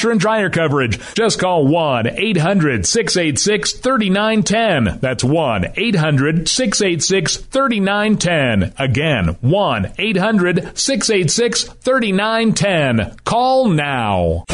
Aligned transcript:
washer 0.00 0.10
and 0.10 0.20
dryer 0.20 0.48
coverage. 0.48 0.98
Just 1.14 1.38
call 1.38 1.66
1 1.66 2.06
800 2.06 2.86
686 2.86 3.72
3910. 3.74 4.98
That's 5.00 5.22
1 5.22 5.72
800 5.76 6.48
686 6.48 7.36
3910. 7.36 8.74
Again, 8.78 9.36
1 9.40 9.92
800 9.98 10.78
686 10.78 11.64
3910. 11.64 13.16
Call 13.24 13.68
now. 13.68 14.44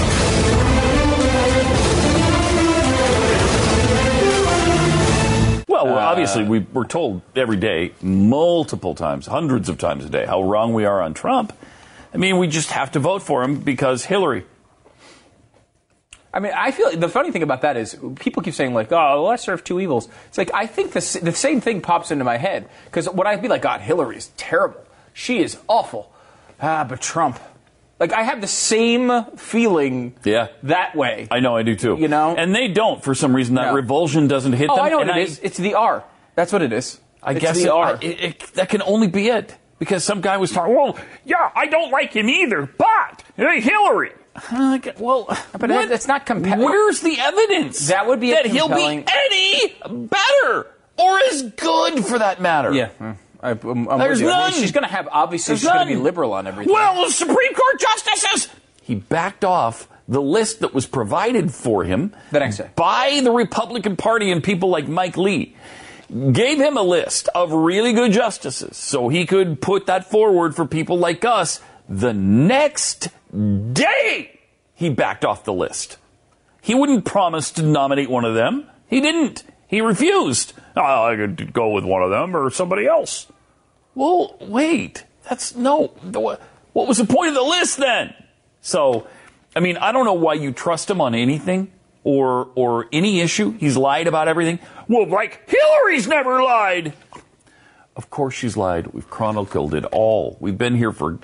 Well, 5.68 5.86
we're 5.86 5.92
uh, 5.92 6.06
obviously, 6.06 6.42
we, 6.42 6.60
we're 6.60 6.86
told 6.86 7.22
every 7.36 7.56
day, 7.56 7.92
multiple 8.02 8.96
times, 8.96 9.26
hundreds 9.26 9.68
of 9.68 9.78
times 9.78 10.04
a 10.04 10.10
day, 10.10 10.26
how 10.26 10.42
wrong 10.42 10.74
we 10.74 10.86
are 10.86 11.00
on 11.02 11.14
Trump. 11.14 11.52
I 12.12 12.16
mean, 12.16 12.38
we 12.38 12.48
just 12.48 12.70
have 12.70 12.92
to 12.92 12.98
vote 12.98 13.22
for 13.22 13.44
him 13.44 13.60
because 13.60 14.04
Hillary. 14.04 14.44
I 16.36 16.40
mean, 16.40 16.52
I 16.54 16.70
feel 16.70 16.94
the 16.96 17.08
funny 17.08 17.30
thing 17.30 17.42
about 17.42 17.62
that 17.62 17.78
is 17.78 17.96
people 18.20 18.42
keep 18.42 18.52
saying 18.52 18.74
like, 18.74 18.92
"Oh, 18.92 19.24
lesser 19.24 19.54
of 19.54 19.64
two 19.64 19.80
evils." 19.80 20.06
It's 20.28 20.36
like 20.36 20.50
I 20.52 20.66
think 20.66 20.92
the 20.92 21.00
the 21.22 21.32
same 21.32 21.62
thing 21.62 21.80
pops 21.80 22.10
into 22.10 22.24
my 22.24 22.36
head 22.36 22.68
because 22.84 23.08
when 23.08 23.26
I'd 23.26 23.40
be 23.40 23.48
like, 23.48 23.62
"God, 23.62 23.80
Hillary 23.80 24.16
is 24.18 24.28
terrible. 24.36 24.80
She 25.14 25.38
is 25.40 25.56
awful." 25.66 26.12
Ah, 26.60 26.84
but 26.84 27.00
Trump. 27.00 27.40
Like 27.98 28.12
I 28.12 28.22
have 28.22 28.42
the 28.42 28.46
same 28.46 29.24
feeling. 29.36 30.14
Yeah. 30.24 30.48
That 30.64 30.94
way. 30.94 31.26
I 31.30 31.40
know, 31.40 31.56
I 31.56 31.62
do 31.62 31.74
too. 31.74 31.96
You 31.98 32.08
know? 32.08 32.36
And 32.36 32.54
they 32.54 32.68
don't 32.68 33.02
for 33.02 33.14
some 33.14 33.34
reason. 33.34 33.54
That 33.54 33.68
No. 33.68 33.74
revulsion 33.74 34.28
doesn't 34.28 34.52
hit 34.52 34.68
Oh, 34.70 34.76
them. 34.76 34.84
I 34.84 34.88
know 34.90 34.98
what 34.98 35.08
and 35.08 35.18
it 35.18 35.22
is. 35.28 35.40
It's 35.42 35.56
the 35.56 35.74
R. 35.74 36.04
That's 36.34 36.52
what 36.52 36.60
it 36.60 36.72
is. 36.74 37.00
I 37.22 37.30
It's 37.32 37.40
guess 37.40 37.56
the 37.56 37.68
it- 37.68 37.70
R. 37.70 37.98
it- 38.02 38.20
it- 38.22 38.40
that 38.56 38.68
can 38.68 38.82
only 38.82 39.06
be 39.08 39.28
it. 39.28 39.56
Because 39.78 40.04
some 40.04 40.20
guy 40.22 40.36
was 40.38 40.52
talking, 40.52 40.74
well, 40.74 40.96
yeah, 41.24 41.50
I 41.54 41.66
don't 41.66 41.90
like 41.90 42.12
him 42.14 42.28
either, 42.30 42.66
but 42.78 43.22
hey, 43.36 43.60
Hillary. 43.60 44.12
Uh, 44.50 44.78
well, 44.98 45.26
But 45.58 45.70
what- 45.70 45.88
that's 45.88 46.06
not 46.08 46.26
compelling. 46.26 46.64
Where's 46.64 47.00
the 47.00 47.18
evidence? 47.18 47.88
That 47.88 48.06
would 48.06 48.20
be 48.20 48.30
that 48.32 48.46
he'll 48.46 48.68
be 48.68 49.04
any 49.06 49.74
better 49.84 50.66
or 50.98 51.18
as 51.20 51.42
good 51.42 52.04
for 52.04 52.18
that 52.18 52.40
matter. 52.40 52.72
yeah. 52.72 52.88
I, 53.42 53.50
I'm, 53.50 53.86
I'm 53.88 53.98
There's 53.98 54.20
you. 54.20 54.30
I 54.30 54.32
mean, 54.44 54.50
none. 54.50 54.52
she's 54.54 54.72
going 54.72 54.84
to 54.84 54.90
have 54.90 55.08
obviously 55.12 55.52
There's 55.52 55.60
she's 55.60 55.68
going 55.68 55.86
to 55.86 55.94
be 55.94 56.00
liberal 56.00 56.32
on 56.32 56.46
everything. 56.46 56.72
Well, 56.72 57.04
the 57.04 57.10
Supreme 57.12 57.54
Court 57.54 57.78
justices. 57.80 58.48
He 58.82 58.94
backed 58.94 59.44
off 59.44 59.88
the 60.08 60.22
list 60.22 60.60
that 60.60 60.72
was 60.72 60.86
provided 60.86 61.52
for 61.52 61.84
him 61.84 62.14
The 62.32 62.40
next 62.40 62.56
day. 62.58 62.70
by 62.76 63.20
the 63.22 63.30
Republican 63.32 63.96
Party 63.96 64.30
and 64.32 64.42
people 64.42 64.70
like 64.70 64.88
Mike 64.88 65.16
Lee. 65.16 65.54
Gave 66.32 66.58
him 66.58 66.76
a 66.76 66.82
list 66.82 67.28
of 67.34 67.52
really 67.52 67.92
good 67.92 68.12
justices 68.12 68.76
so 68.76 69.08
he 69.08 69.26
could 69.26 69.60
put 69.60 69.86
that 69.86 70.08
forward 70.08 70.54
for 70.56 70.64
people 70.64 70.98
like 70.98 71.24
us. 71.24 71.60
The 71.88 72.12
next 72.14 73.08
day, 73.36 74.40
he 74.74 74.90
backed 74.90 75.24
off 75.24 75.44
the 75.44 75.52
list. 75.52 75.98
He 76.60 76.74
wouldn't 76.74 77.04
promise 77.04 77.50
to 77.52 77.62
nominate 77.62 78.10
one 78.10 78.24
of 78.24 78.34
them. 78.34 78.66
He 78.88 79.00
didn't. 79.00 79.44
He 79.68 79.80
refused. 79.80 80.52
Oh, 80.76 81.04
I 81.06 81.16
could 81.16 81.52
go 81.52 81.70
with 81.70 81.84
one 81.84 82.02
of 82.02 82.10
them 82.10 82.36
or 82.36 82.50
somebody 82.50 82.86
else. 82.86 83.26
Well, 83.94 84.36
wait. 84.40 85.04
That's 85.28 85.54
no. 85.56 85.88
What 86.72 86.88
was 86.88 86.98
the 86.98 87.06
point 87.06 87.28
of 87.28 87.34
the 87.34 87.42
list 87.42 87.78
then? 87.78 88.14
So, 88.60 89.06
I 89.54 89.60
mean, 89.60 89.76
I 89.76 89.92
don't 89.92 90.04
know 90.04 90.14
why 90.14 90.34
you 90.34 90.52
trust 90.52 90.90
him 90.90 91.00
on 91.00 91.14
anything 91.14 91.72
or 92.04 92.48
or 92.54 92.86
any 92.92 93.20
issue. 93.20 93.52
He's 93.52 93.76
lied 93.76 94.06
about 94.06 94.28
everything. 94.28 94.58
Well, 94.88 95.08
like 95.08 95.48
Hillary's 95.48 96.06
never 96.06 96.42
lied. 96.42 96.92
Of 97.96 98.10
course 98.10 98.34
she's 98.34 98.56
lied. 98.56 98.88
We've 98.88 99.08
chronicled 99.08 99.74
it 99.74 99.84
all. 99.86 100.36
We've 100.38 100.58
been 100.58 100.76
here 100.76 100.92
for, 100.92 101.18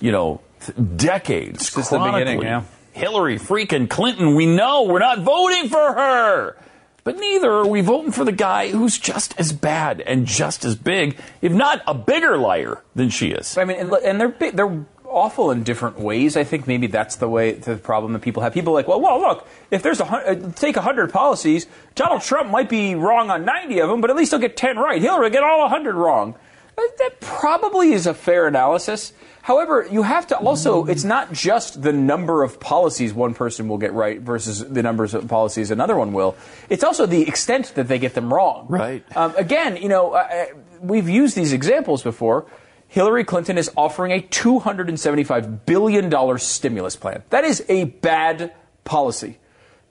you 0.00 0.10
know, 0.10 0.40
decades. 0.68 1.70
Since 1.70 1.90
the 1.90 1.98
beginning, 1.98 2.42
yeah. 2.42 2.64
Hillary 2.92 3.38
freaking 3.38 3.88
Clinton, 3.88 4.34
we 4.34 4.46
know 4.46 4.84
we're 4.84 4.98
not 5.00 5.20
voting 5.20 5.68
for 5.68 5.92
her. 5.94 6.56
But 7.02 7.18
neither 7.18 7.52
are 7.52 7.66
we 7.66 7.82
voting 7.82 8.12
for 8.12 8.24
the 8.24 8.32
guy 8.32 8.70
who's 8.70 8.98
just 8.98 9.38
as 9.38 9.52
bad 9.52 10.00
and 10.00 10.26
just 10.26 10.64
as 10.64 10.74
big, 10.74 11.18
if 11.42 11.52
not 11.52 11.82
a 11.86 11.92
bigger 11.92 12.38
liar 12.38 12.82
than 12.94 13.10
she 13.10 13.28
is. 13.28 13.58
I 13.58 13.64
mean, 13.64 13.92
and, 14.04 14.18
they're 14.18 14.28
big, 14.30 14.56
they're 14.56 14.86
awful 15.04 15.50
in 15.50 15.64
different 15.64 15.98
ways. 16.00 16.36
I 16.36 16.44
think 16.44 16.66
maybe 16.66 16.86
that's 16.86 17.16
the 17.16 17.28
way 17.28 17.52
the 17.52 17.76
problem 17.76 18.14
that 18.14 18.22
people 18.22 18.42
have. 18.42 18.54
People 18.54 18.72
are 18.72 18.76
like, 18.76 18.88
well, 18.88 19.00
well, 19.00 19.20
look, 19.20 19.46
if 19.70 19.82
there's 19.82 20.00
a 20.00 20.06
uh, 20.06 20.52
take 20.52 20.76
hundred 20.76 21.12
policies, 21.12 21.66
Donald 21.94 22.22
Trump 22.22 22.50
might 22.50 22.70
be 22.70 22.94
wrong 22.94 23.30
on 23.30 23.44
ninety 23.44 23.80
of 23.80 23.90
them, 23.90 24.00
but 24.00 24.08
at 24.08 24.16
least 24.16 24.32
he'll 24.32 24.40
get 24.40 24.56
ten 24.56 24.76
right. 24.78 25.00
Hillary 25.00 25.24
will 25.24 25.30
get 25.30 25.42
all 25.42 25.68
hundred 25.68 25.94
wrong. 25.94 26.34
That 26.76 27.20
probably 27.20 27.92
is 27.92 28.06
a 28.06 28.14
fair 28.14 28.46
analysis. 28.48 29.12
However, 29.44 29.86
you 29.90 30.04
have 30.04 30.28
to 30.28 30.38
also, 30.38 30.86
it's 30.86 31.04
not 31.04 31.30
just 31.34 31.82
the 31.82 31.92
number 31.92 32.42
of 32.42 32.58
policies 32.60 33.12
one 33.12 33.34
person 33.34 33.68
will 33.68 33.76
get 33.76 33.92
right 33.92 34.18
versus 34.18 34.66
the 34.66 34.82
numbers 34.82 35.12
of 35.12 35.28
policies 35.28 35.70
another 35.70 35.98
one 35.98 36.14
will. 36.14 36.34
It's 36.70 36.82
also 36.82 37.04
the 37.04 37.28
extent 37.28 37.74
that 37.74 37.86
they 37.86 37.98
get 37.98 38.14
them 38.14 38.32
wrong. 38.32 38.64
Right. 38.70 39.04
Um, 39.14 39.36
again, 39.36 39.76
you 39.76 39.90
know, 39.90 40.14
uh, 40.14 40.46
we've 40.80 41.10
used 41.10 41.36
these 41.36 41.52
examples 41.52 42.02
before. 42.02 42.46
Hillary 42.88 43.22
Clinton 43.22 43.58
is 43.58 43.70
offering 43.76 44.12
a 44.12 44.22
$275 44.22 45.66
billion 45.66 46.38
stimulus 46.38 46.96
plan. 46.96 47.22
That 47.28 47.44
is 47.44 47.62
a 47.68 47.84
bad 47.84 48.54
policy. 48.84 49.40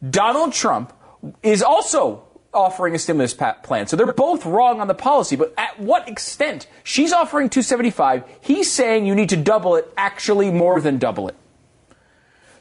Donald 0.09 0.53
Trump 0.53 0.93
is 1.43 1.61
also 1.61 2.23
offering 2.53 2.95
a 2.95 2.99
stimulus 2.99 3.33
plan. 3.33 3.87
So 3.87 3.95
they're 3.95 4.11
both 4.11 4.45
wrong 4.45 4.79
on 4.79 4.87
the 4.87 4.93
policy, 4.93 5.35
but 5.35 5.53
at 5.57 5.79
what 5.79 6.07
extent? 6.07 6.67
She's 6.83 7.11
offering 7.11 7.49
275. 7.49 8.23
He's 8.41 8.71
saying 8.71 9.05
you 9.05 9.15
need 9.15 9.29
to 9.29 9.37
double 9.37 9.75
it, 9.75 9.91
actually 9.97 10.51
more 10.51 10.79
than 10.79 10.97
double 10.97 11.27
it. 11.27 11.35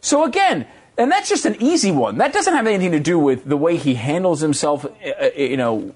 So 0.01 0.25
again, 0.25 0.67
and 0.99 1.11
that's 1.11 1.29
just 1.29 1.47
an 1.47 1.57
easy 1.61 1.91
one. 1.91 2.19
That 2.19 2.33
doesn't 2.33 2.53
have 2.53 2.67
anything 2.67 2.93
to 2.93 3.01
do 3.01 3.19
with 3.19 3.45
the 3.45 3.57
way 3.57 3.77
he 3.77 3.95
handles 3.95 4.41
himself, 4.41 4.85
uh, 4.85 4.89
uh, 5.21 5.31
you 5.37 5.57
know, 5.57 5.95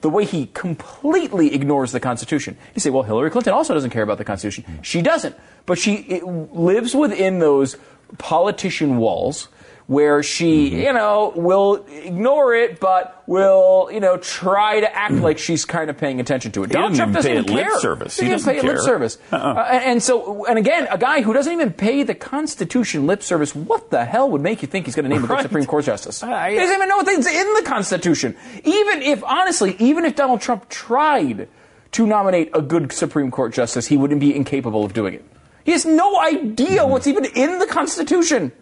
the 0.00 0.08
way 0.08 0.24
he 0.24 0.46
completely 0.54 1.54
ignores 1.54 1.92
the 1.92 2.00
Constitution. 2.00 2.56
You 2.74 2.80
say, 2.80 2.88
well, 2.90 3.02
Hillary 3.02 3.30
Clinton 3.30 3.52
also 3.52 3.74
doesn't 3.74 3.90
care 3.90 4.02
about 4.02 4.18
the 4.18 4.24
Constitution. 4.24 4.64
She 4.82 5.02
doesn't. 5.02 5.36
But 5.66 5.78
she 5.78 6.20
lives 6.24 6.94
within 6.94 7.38
those 7.38 7.76
politician 8.16 8.96
walls 8.96 9.48
where 9.90 10.22
she, 10.22 10.70
mm-hmm. 10.70 10.80
you 10.82 10.92
know, 10.92 11.32
will 11.34 11.84
ignore 11.88 12.54
it, 12.54 12.78
but 12.78 13.24
will, 13.26 13.90
you 13.92 13.98
know, 13.98 14.16
try 14.18 14.78
to 14.78 14.96
act 14.96 15.14
mm-hmm. 15.14 15.24
like 15.24 15.36
she's 15.36 15.64
kind 15.64 15.90
of 15.90 15.98
paying 15.98 16.20
attention 16.20 16.52
to 16.52 16.62
it. 16.62 16.70
Donald 16.70 16.94
Trump 16.94 17.12
doesn't 17.12 17.28
pay 17.28 17.38
even 17.40 17.50
it 17.50 17.56
lip 17.56 17.66
care. 17.66 17.80
service. 17.80 18.16
He 18.16 18.26
He 18.26 18.30
doesn't 18.30 18.48
pay 18.48 18.60
doesn't 18.60 18.70
it 18.70 18.72
lip 18.72 18.84
service. 18.84 19.18
Uh-uh. 19.32 19.54
Uh, 19.54 19.68
and 19.72 20.00
so, 20.00 20.46
and 20.46 20.60
again, 20.60 20.86
a 20.92 20.96
guy 20.96 21.22
who 21.22 21.32
doesn't 21.32 21.52
even 21.52 21.72
pay 21.72 22.04
the 22.04 22.14
Constitution 22.14 23.08
lip 23.08 23.20
service, 23.20 23.52
what 23.52 23.90
the 23.90 24.04
hell 24.04 24.30
would 24.30 24.42
make 24.42 24.62
you 24.62 24.68
think 24.68 24.86
he's 24.86 24.94
going 24.94 25.06
to 25.06 25.08
name 25.08 25.24
a 25.24 25.26
good 25.26 25.42
Supreme 25.42 25.66
Court 25.66 25.84
justice? 25.84 26.22
I- 26.22 26.52
he 26.52 26.56
doesn't 26.56 26.76
even 26.76 26.88
know 26.88 26.98
what's 26.98 27.26
in 27.26 27.54
the 27.54 27.62
Constitution. 27.66 28.36
Even 28.62 29.02
if, 29.02 29.24
honestly, 29.24 29.74
even 29.80 30.04
if 30.04 30.14
Donald 30.14 30.40
Trump 30.40 30.68
tried 30.68 31.48
to 31.90 32.06
nominate 32.06 32.50
a 32.54 32.62
good 32.62 32.92
Supreme 32.92 33.32
Court 33.32 33.52
justice, 33.52 33.88
he 33.88 33.96
wouldn't 33.96 34.20
be 34.20 34.36
incapable 34.36 34.84
of 34.84 34.92
doing 34.92 35.14
it. 35.14 35.24
He 35.64 35.72
has 35.72 35.84
no 35.84 36.20
idea 36.20 36.82
mm-hmm. 36.82 36.90
what's 36.92 37.08
even 37.08 37.24
in 37.24 37.58
the 37.58 37.66
Constitution. 37.66 38.52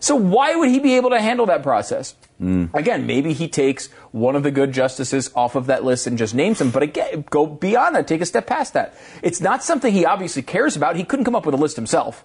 So 0.00 0.14
why 0.14 0.54
would 0.54 0.68
he 0.70 0.78
be 0.78 0.94
able 0.94 1.10
to 1.10 1.20
handle 1.20 1.46
that 1.46 1.62
process? 1.62 2.14
Again, 2.40 3.06
maybe 3.06 3.32
he 3.32 3.48
takes 3.48 3.88
one 4.12 4.36
of 4.36 4.44
the 4.44 4.52
good 4.52 4.70
justices 4.72 5.30
off 5.34 5.56
of 5.56 5.66
that 5.66 5.82
list 5.82 6.06
and 6.06 6.16
just 6.16 6.34
names 6.36 6.60
him. 6.60 6.70
But 6.70 6.84
again, 6.84 7.24
go 7.30 7.46
beyond 7.46 7.96
that. 7.96 8.06
Take 8.06 8.20
a 8.20 8.26
step 8.26 8.46
past 8.46 8.74
that. 8.74 8.94
It's 9.22 9.40
not 9.40 9.64
something 9.64 9.92
he 9.92 10.04
obviously 10.06 10.42
cares 10.42 10.76
about. 10.76 10.94
He 10.94 11.02
couldn't 11.02 11.24
come 11.24 11.34
up 11.34 11.44
with 11.46 11.54
a 11.54 11.58
list 11.58 11.74
himself. 11.74 12.24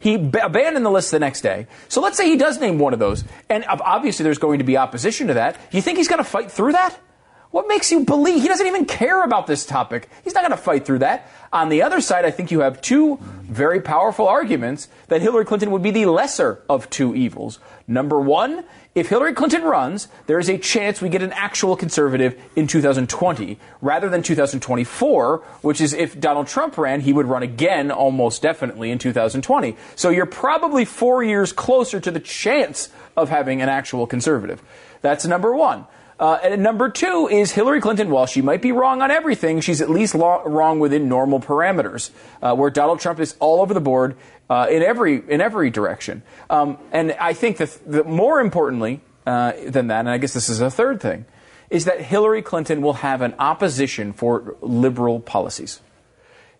He 0.00 0.18
b- 0.18 0.38
abandoned 0.38 0.84
the 0.84 0.90
list 0.90 1.10
the 1.12 1.18
next 1.18 1.40
day. 1.40 1.66
So 1.88 2.02
let's 2.02 2.18
say 2.18 2.28
he 2.28 2.36
does 2.36 2.60
name 2.60 2.78
one 2.78 2.92
of 2.92 2.98
those, 2.98 3.24
and 3.48 3.64
obviously 3.68 4.22
there's 4.22 4.36
going 4.38 4.58
to 4.58 4.64
be 4.64 4.76
opposition 4.76 5.28
to 5.28 5.34
that. 5.34 5.56
You 5.70 5.80
think 5.80 5.96
he's 5.96 6.08
going 6.08 6.18
to 6.22 6.28
fight 6.28 6.50
through 6.50 6.72
that? 6.72 6.98
What 7.54 7.68
makes 7.68 7.92
you 7.92 8.04
believe 8.04 8.42
he 8.42 8.48
doesn't 8.48 8.66
even 8.66 8.84
care 8.84 9.22
about 9.22 9.46
this 9.46 9.64
topic? 9.64 10.08
He's 10.24 10.34
not 10.34 10.40
going 10.40 10.50
to 10.50 10.56
fight 10.56 10.84
through 10.84 10.98
that. 10.98 11.30
On 11.52 11.68
the 11.68 11.82
other 11.82 12.00
side, 12.00 12.24
I 12.24 12.32
think 12.32 12.50
you 12.50 12.62
have 12.62 12.82
two 12.82 13.20
very 13.42 13.80
powerful 13.80 14.26
arguments 14.26 14.88
that 15.06 15.22
Hillary 15.22 15.44
Clinton 15.44 15.70
would 15.70 15.80
be 15.80 15.92
the 15.92 16.06
lesser 16.06 16.64
of 16.68 16.90
two 16.90 17.14
evils. 17.14 17.60
Number 17.86 18.20
one, 18.20 18.64
if 18.96 19.08
Hillary 19.08 19.34
Clinton 19.34 19.62
runs, 19.62 20.08
there 20.26 20.40
is 20.40 20.48
a 20.48 20.58
chance 20.58 21.00
we 21.00 21.08
get 21.08 21.22
an 21.22 21.30
actual 21.32 21.76
conservative 21.76 22.36
in 22.56 22.66
2020 22.66 23.56
rather 23.80 24.08
than 24.08 24.24
2024, 24.24 25.36
which 25.62 25.80
is 25.80 25.92
if 25.92 26.18
Donald 26.18 26.48
Trump 26.48 26.76
ran, 26.76 27.02
he 27.02 27.12
would 27.12 27.26
run 27.26 27.44
again 27.44 27.92
almost 27.92 28.42
definitely 28.42 28.90
in 28.90 28.98
2020. 28.98 29.76
So 29.94 30.10
you're 30.10 30.26
probably 30.26 30.84
four 30.84 31.22
years 31.22 31.52
closer 31.52 32.00
to 32.00 32.10
the 32.10 32.18
chance 32.18 32.88
of 33.16 33.28
having 33.28 33.62
an 33.62 33.68
actual 33.68 34.08
conservative. 34.08 34.60
That's 35.02 35.24
number 35.24 35.54
one. 35.54 35.86
Uh, 36.18 36.38
and 36.42 36.62
number 36.62 36.88
two 36.88 37.28
is 37.30 37.52
Hillary 37.52 37.80
Clinton, 37.80 38.10
while 38.10 38.26
she 38.26 38.40
might 38.40 38.62
be 38.62 38.72
wrong 38.72 39.02
on 39.02 39.10
everything, 39.10 39.60
she's 39.60 39.80
at 39.80 39.90
least 39.90 40.14
wrong 40.14 40.78
within 40.78 41.08
normal 41.08 41.40
parameters, 41.40 42.10
uh, 42.40 42.54
where 42.54 42.70
Donald 42.70 43.00
Trump 43.00 43.18
is 43.18 43.34
all 43.40 43.60
over 43.60 43.74
the 43.74 43.80
board 43.80 44.16
uh, 44.48 44.66
in 44.70 44.82
every 44.82 45.22
in 45.28 45.40
every 45.40 45.70
direction. 45.70 46.22
Um, 46.48 46.78
and 46.92 47.12
I 47.18 47.32
think 47.32 47.56
that, 47.56 47.78
that 47.86 48.06
more 48.06 48.40
importantly 48.40 49.00
uh, 49.26 49.52
than 49.66 49.88
that, 49.88 50.00
and 50.00 50.10
I 50.10 50.18
guess 50.18 50.34
this 50.34 50.48
is 50.48 50.60
a 50.60 50.70
third 50.70 51.00
thing, 51.00 51.24
is 51.70 51.84
that 51.86 52.00
Hillary 52.00 52.42
Clinton 52.42 52.80
will 52.80 52.94
have 52.94 53.20
an 53.20 53.34
opposition 53.38 54.12
for 54.12 54.56
liberal 54.60 55.18
policies. 55.18 55.80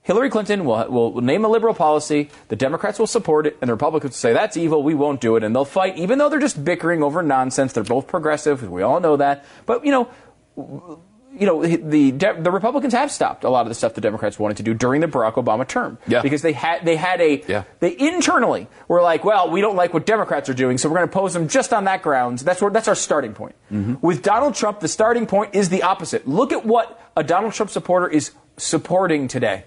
Hillary 0.05 0.29
Clinton 0.29 0.67
will, 0.67 0.87
will 0.89 1.21
name 1.23 1.45
a 1.45 1.49
liberal 1.49 1.75
policy, 1.75 2.31
the 2.49 2.57
Democrats 2.57 2.99
will 2.99 3.07
support 3.07 3.47
it, 3.47 3.57
and 3.61 3.69
the 3.69 3.73
Republicans 3.73 4.13
will 4.13 4.19
say, 4.19 4.33
that's 4.35 4.57
evil, 4.57 4.83
we 4.83 4.95
won't 4.95 5.21
do 5.21 5.37
it, 5.37 5.43
and 5.43 5.57
they'll 5.57 5.65
fight, 5.65 5.97
even 5.97 6.19
though 6.19 6.29
they're 6.29 6.39
just 6.39 6.63
bickering 6.63 7.03
over 7.03 7.23
nonsense. 7.23 7.73
They're 7.73 7.83
both 7.83 8.07
progressive, 8.07 8.71
we 8.71 8.83
all 8.83 9.01
know 9.01 9.17
that. 9.17 9.47
But, 9.65 9.85
you 9.85 9.91
know, 9.91 11.01
you 11.37 11.47
know, 11.47 11.67
the 11.67 12.13
the 12.13 12.51
Republicans 12.51 12.93
have 12.93 13.11
stopped 13.11 13.43
a 13.43 13.51
lot 13.51 13.63
of 13.63 13.69
the 13.69 13.75
stuff 13.75 13.95
the 13.95 14.01
Democrats 14.01 14.39
wanted 14.39 14.59
to 14.59 14.63
do 14.63 14.73
during 14.73 15.01
the 15.01 15.09
Barack 15.09 15.35
Obama 15.35 15.67
term. 15.67 15.99
Yeah. 16.07 16.23
Because 16.23 16.43
they 16.43 16.53
had 16.53 16.85
they 16.85 16.95
had 16.95 17.21
a 17.21 17.43
yeah. 17.49 17.65
they 17.81 17.97
internally 17.99 18.69
were 18.87 19.03
like, 19.03 19.25
well, 19.25 19.51
we 19.51 19.61
don't 19.61 19.75
like 19.75 19.93
what 19.93 20.07
Democrats 20.07 20.49
are 20.49 20.55
doing, 20.55 20.79
so 20.79 20.89
we're 20.89 20.99
going 20.99 21.09
to 21.09 21.13
oppose 21.13 21.35
them 21.35 21.49
just 21.49 21.73
on 21.73 21.87
that 21.87 22.03
grounds. 22.03 22.45
That's 22.45 22.63
where 22.63 22.71
that's 22.71 22.87
our 22.87 22.95
starting 22.95 23.35
point. 23.35 23.57
Mm-hmm. 23.73 23.95
With 24.01 24.23
Donald 24.23 24.55
Trump, 24.55 24.79
the 24.79 24.87
starting 24.87 25.27
point 25.27 25.57
is 25.57 25.71
the 25.71 25.83
opposite. 25.83 26.29
Look 26.29 26.53
at 26.53 26.65
what 26.65 27.01
a 27.17 27.25
Donald 27.25 27.53
Trump 27.53 27.73
supporter 27.73 28.07
is 28.07 28.31
supporting 28.57 29.27
today 29.27 29.65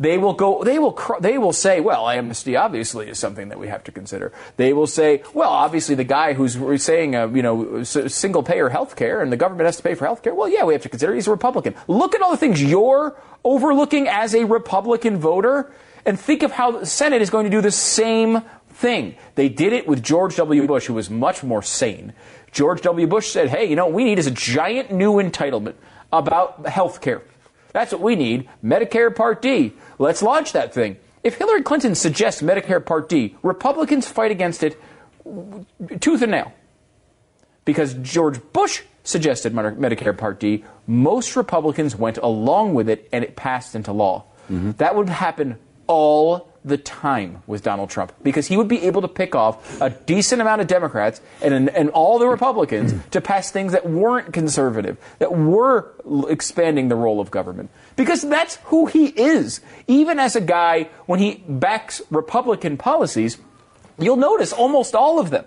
they 0.00 0.16
will 0.16 0.32
go 0.32 0.64
they 0.64 0.78
will 0.78 0.92
cr- 0.92 1.20
they 1.20 1.36
will 1.36 1.52
say 1.52 1.78
well 1.78 2.08
amnesty 2.08 2.56
obviously 2.56 3.08
is 3.10 3.18
something 3.18 3.50
that 3.50 3.58
we 3.58 3.68
have 3.68 3.84
to 3.84 3.92
consider. 3.92 4.32
They 4.56 4.72
will 4.72 4.86
say 4.86 5.22
well 5.34 5.50
obviously 5.50 5.94
the 5.94 6.04
guy 6.04 6.32
who's 6.32 6.82
saying 6.82 7.14
uh, 7.14 7.28
you 7.28 7.42
know 7.42 7.84
single 7.84 8.42
payer 8.42 8.70
health 8.70 8.96
care 8.96 9.20
and 9.20 9.30
the 9.30 9.36
government 9.36 9.66
has 9.66 9.76
to 9.76 9.82
pay 9.82 9.94
for 9.94 10.06
health 10.06 10.22
care 10.22 10.34
well 10.34 10.48
yeah 10.48 10.64
we 10.64 10.72
have 10.72 10.82
to 10.82 10.88
consider 10.88 11.14
he's 11.14 11.28
a 11.28 11.30
republican. 11.30 11.74
Look 11.86 12.14
at 12.14 12.22
all 12.22 12.30
the 12.30 12.38
things 12.38 12.62
you're 12.62 13.14
overlooking 13.44 14.08
as 14.08 14.34
a 14.34 14.44
republican 14.44 15.18
voter 15.18 15.70
and 16.06 16.18
think 16.18 16.42
of 16.42 16.52
how 16.52 16.70
the 16.70 16.86
senate 16.86 17.20
is 17.20 17.28
going 17.28 17.44
to 17.44 17.50
do 17.50 17.60
the 17.60 17.70
same 17.70 18.40
thing. 18.70 19.14
They 19.34 19.50
did 19.50 19.74
it 19.74 19.86
with 19.86 20.02
george 20.02 20.34
w. 20.36 20.66
Bush 20.66 20.86
who 20.86 20.94
was 20.94 21.10
much 21.10 21.44
more 21.44 21.62
sane. 21.62 22.14
George 22.52 22.80
w. 22.80 23.06
Bush 23.06 23.28
said 23.28 23.50
hey 23.50 23.66
you 23.66 23.76
know 23.76 23.84
what 23.84 23.94
we 23.94 24.04
need 24.04 24.18
is 24.18 24.26
a 24.26 24.30
giant 24.30 24.90
new 24.90 25.16
entitlement 25.16 25.74
about 26.10 26.66
health 26.66 27.02
care 27.02 27.20
that's 27.72 27.92
what 27.92 28.00
we 28.00 28.16
need. 28.16 28.48
Medicare 28.64 29.14
Part 29.14 29.42
D. 29.42 29.72
Let's 29.98 30.22
launch 30.22 30.52
that 30.52 30.74
thing. 30.74 30.96
If 31.22 31.36
Hillary 31.36 31.62
Clinton 31.62 31.94
suggests 31.94 32.42
Medicare 32.42 32.84
Part 32.84 33.08
D, 33.08 33.36
Republicans 33.42 34.08
fight 34.08 34.30
against 34.30 34.62
it 34.62 34.80
tooth 36.00 36.22
and 36.22 36.32
nail. 36.32 36.52
Because 37.64 37.94
George 37.94 38.40
Bush 38.52 38.82
suggested 39.04 39.52
Medicare 39.52 40.16
Part 40.16 40.40
D, 40.40 40.64
most 40.86 41.36
Republicans 41.36 41.94
went 41.94 42.16
along 42.18 42.74
with 42.74 42.88
it 42.88 43.08
and 43.12 43.22
it 43.22 43.36
passed 43.36 43.74
into 43.74 43.92
law. 43.92 44.24
Mm-hmm. 44.50 44.72
That 44.72 44.96
would 44.96 45.08
happen 45.08 45.58
all 45.86 46.49
the 46.64 46.76
time 46.76 47.42
with 47.46 47.62
Donald 47.62 47.88
Trump 47.88 48.12
because 48.22 48.46
he 48.46 48.56
would 48.56 48.68
be 48.68 48.82
able 48.82 49.00
to 49.02 49.08
pick 49.08 49.34
off 49.34 49.80
a 49.80 49.90
decent 49.90 50.42
amount 50.42 50.60
of 50.60 50.66
Democrats 50.66 51.20
and, 51.42 51.70
and 51.70 51.90
all 51.90 52.18
the 52.18 52.26
Republicans 52.28 52.94
to 53.10 53.20
pass 53.20 53.50
things 53.50 53.72
that 53.72 53.88
weren't 53.88 54.32
conservative, 54.32 54.98
that 55.18 55.32
were 55.32 55.92
expanding 56.28 56.88
the 56.88 56.96
role 56.96 57.20
of 57.20 57.30
government. 57.30 57.70
Because 57.96 58.22
that's 58.22 58.56
who 58.64 58.86
he 58.86 59.06
is. 59.06 59.60
Even 59.86 60.18
as 60.18 60.36
a 60.36 60.40
guy, 60.40 60.90
when 61.06 61.18
he 61.18 61.42
backs 61.48 62.02
Republican 62.10 62.76
policies, 62.76 63.38
you'll 63.98 64.16
notice 64.16 64.52
almost 64.52 64.94
all 64.94 65.18
of 65.18 65.30
them 65.30 65.46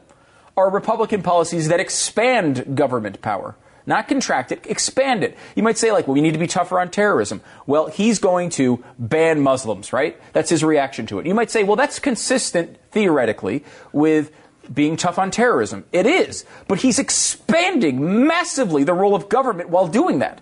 are 0.57 0.69
Republican 0.69 1.21
policies 1.21 1.68
that 1.68 1.80
expand 1.80 2.75
government 2.75 3.21
power 3.21 3.56
not 3.85 4.07
contract 4.07 4.51
it, 4.51 4.65
expand 4.68 5.24
it. 5.24 5.38
You 5.56 5.63
might 5.63 5.77
say, 5.77 5.91
like, 5.91 6.07
well, 6.07 6.13
we 6.13 6.21
need 6.21 6.33
to 6.33 6.39
be 6.39 6.47
tougher 6.47 6.80
on 6.80 6.89
terrorism. 6.89 7.41
Well, 7.65 7.88
he's 7.88 8.19
going 8.19 8.50
to 8.51 8.83
ban 8.97 9.41
Muslims, 9.41 9.91
right? 9.94 10.19
That's 10.33 10.50
his 10.50 10.63
reaction 10.63 11.06
to 11.07 11.19
it. 11.19 11.25
You 11.25 11.33
might 11.33 11.51
say, 11.51 11.63
well, 11.63 11.75
that's 11.75 12.00
consistent, 12.00 12.77
theoretically, 12.91 13.63
with 13.91 14.31
being 14.74 14.95
tough 14.95 15.19
on 15.19 15.31
terrorism. 15.31 15.85
It 15.91 16.06
is. 16.06 16.45
But 16.68 16.80
he's 16.80 17.00
expanding 17.00 18.25
massively 18.27 18.83
the 18.83 18.94
role 18.94 19.15
of 19.15 19.30
government 19.30 19.69
while 19.69 19.88
doing 19.88 20.19
that. 20.19 20.41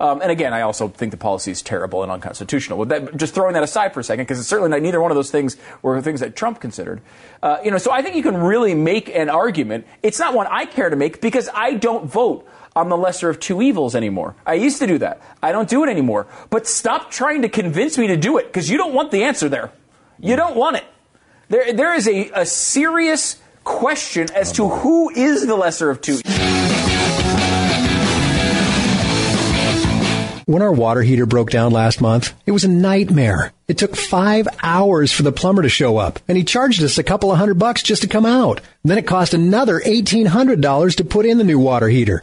Um, 0.00 0.22
and 0.22 0.30
again, 0.30 0.54
I 0.54 0.60
also 0.62 0.88
think 0.88 1.10
the 1.10 1.16
policy 1.16 1.50
is 1.50 1.60
terrible 1.60 2.02
and 2.02 2.12
unconstitutional. 2.12 2.78
With 2.78 2.88
that, 2.90 3.16
just 3.16 3.34
throwing 3.34 3.54
that 3.54 3.62
aside 3.62 3.92
for 3.92 4.00
a 4.00 4.04
second, 4.04 4.24
because 4.24 4.38
it's 4.38 4.48
certainly 4.48 4.70
not, 4.70 4.80
neither 4.80 5.00
one 5.00 5.10
of 5.10 5.16
those 5.16 5.30
things 5.30 5.56
were 5.82 6.00
things 6.00 6.20
that 6.20 6.36
Trump 6.36 6.60
considered. 6.60 7.00
Uh, 7.42 7.58
you 7.64 7.70
know, 7.70 7.78
so 7.78 7.90
I 7.90 8.02
think 8.02 8.14
you 8.14 8.22
can 8.22 8.36
really 8.36 8.74
make 8.74 9.08
an 9.08 9.28
argument. 9.28 9.86
It's 10.02 10.18
not 10.18 10.34
one 10.34 10.46
I 10.48 10.66
care 10.66 10.88
to 10.88 10.96
make 10.96 11.20
because 11.20 11.48
I 11.52 11.74
don't 11.74 12.06
vote 12.06 12.48
I'm 12.78 12.88
the 12.88 12.96
lesser 12.96 13.28
of 13.28 13.40
two 13.40 13.60
evils 13.60 13.96
anymore. 13.96 14.36
I 14.46 14.54
used 14.54 14.78
to 14.78 14.86
do 14.86 14.98
that. 14.98 15.20
I 15.42 15.50
don't 15.50 15.68
do 15.68 15.82
it 15.82 15.90
anymore. 15.90 16.28
But 16.48 16.68
stop 16.68 17.10
trying 17.10 17.42
to 17.42 17.48
convince 17.48 17.98
me 17.98 18.06
to 18.08 18.16
do 18.16 18.38
it 18.38 18.46
because 18.46 18.70
you 18.70 18.78
don't 18.78 18.94
want 18.94 19.10
the 19.10 19.24
answer 19.24 19.48
there. 19.48 19.72
You 20.20 20.36
don't 20.36 20.54
want 20.54 20.76
it. 20.76 20.84
There, 21.48 21.72
there 21.72 21.94
is 21.94 22.06
a, 22.06 22.30
a 22.34 22.46
serious 22.46 23.40
question 23.64 24.28
as 24.32 24.52
to 24.52 24.68
who 24.68 25.10
is 25.10 25.46
the 25.46 25.56
lesser 25.56 25.90
of 25.90 26.00
two. 26.00 26.20
When 30.48 30.62
our 30.62 30.72
water 30.72 31.02
heater 31.02 31.26
broke 31.26 31.50
down 31.50 31.72
last 31.72 32.00
month, 32.00 32.32
it 32.46 32.52
was 32.52 32.64
a 32.64 32.68
nightmare. 32.68 33.52
It 33.66 33.76
took 33.76 33.94
five 33.94 34.48
hours 34.62 35.12
for 35.12 35.22
the 35.22 35.30
plumber 35.30 35.60
to 35.60 35.68
show 35.68 35.98
up, 35.98 36.20
and 36.26 36.38
he 36.38 36.42
charged 36.42 36.82
us 36.82 36.96
a 36.96 37.02
couple 37.02 37.30
of 37.30 37.36
hundred 37.36 37.58
bucks 37.58 37.82
just 37.82 38.00
to 38.00 38.08
come 38.08 38.24
out. 38.24 38.62
Then 38.82 38.96
it 38.96 39.06
cost 39.06 39.34
another 39.34 39.78
$1,800 39.78 40.96
to 40.96 41.04
put 41.04 41.26
in 41.26 41.36
the 41.36 41.44
new 41.44 41.58
water 41.58 41.90
heater. 41.90 42.22